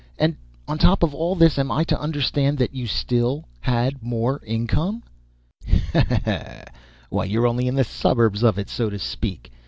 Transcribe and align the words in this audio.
and 0.17 0.35
on 0.67 0.79
top 0.79 1.03
of 1.03 1.13
all 1.13 1.35
this 1.35 1.59
am 1.59 1.69
I 1.69 1.83
to 1.83 1.99
understand 1.99 2.57
that 2.57 2.73
you 2.73 2.85
had 2.85 2.89
still 2.89 3.47
more 4.01 4.41
income?" 4.43 5.03
"Ha! 5.69 5.79
ha! 6.09 6.19
ha! 6.25 6.63
Why, 7.11 7.25
you're 7.25 7.45
only 7.45 7.67
in 7.67 7.75
the 7.75 7.83
suburbs 7.83 8.41
of 8.41 8.57
it, 8.57 8.67
so 8.67 8.89
to 8.89 8.97
speak. 8.97 9.51